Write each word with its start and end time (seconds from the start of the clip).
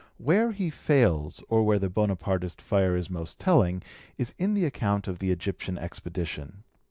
Where 0.17 0.51
he 0.51 0.71
fails, 0.71 1.43
or 1.47 1.63
where 1.63 1.77
the 1.77 1.87
Bonapartist 1.87 2.59
fire 2.59 2.95
is 2.97 3.11
most 3.11 3.37
telling, 3.37 3.83
is 4.17 4.33
in 4.39 4.55
the 4.55 4.65
account 4.65 5.07
of 5.07 5.19
the 5.19 5.29
Egyptian 5.29 5.77
expedition. 5.77 6.63